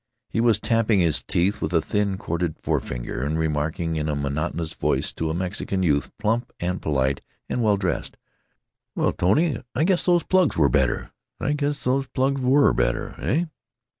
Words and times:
He 0.29 0.41
was 0.41 0.59
tapping 0.59 0.97
his 0.99 1.21
teeth 1.21 1.61
with 1.61 1.73
a 1.73 1.79
thin 1.79 2.17
corded 2.17 2.57
forefinger 2.59 3.21
and 3.21 3.37
remarking 3.37 3.97
in 3.97 4.09
a 4.09 4.15
monotonous 4.15 4.73
voice 4.73 5.13
to 5.13 5.29
a 5.29 5.35
Mexican 5.35 5.83
youth 5.83 6.09
plump 6.17 6.51
and 6.59 6.81
polite 6.81 7.21
and 7.47 7.61
well 7.61 7.77
dressed, 7.77 8.17
"Wel 8.95 9.05
l 9.05 9.07
l 9.09 9.09
l, 9.09 9.13
Tony, 9.13 9.61
I 9.75 9.83
guess 9.83 10.03
those 10.03 10.23
plugs 10.23 10.57
were 10.57 10.69
better; 10.69 11.11
I 11.39 11.53
guess 11.53 11.83
those 11.83 12.07
plugs 12.07 12.41
were 12.41 12.73
better. 12.73 13.11
Heh?" 13.19 13.45